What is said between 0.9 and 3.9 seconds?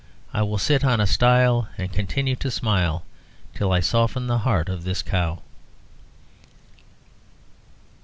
a stile and continue to smile Till I